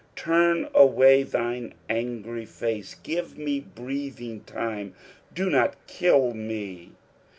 Turn 0.15 0.67
away 0.73 1.21
thine 1.21 1.75
angry 1.87 2.47
face. 2.47 2.95
Give 3.03 3.37
me 3.37 3.59
breathing 3.59 4.41
time. 4.47 4.95
Do 5.31 5.47
not 5.47 5.75
kill 5.85 6.33
me. 6.33 6.93